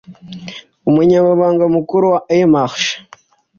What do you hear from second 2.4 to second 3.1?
Marche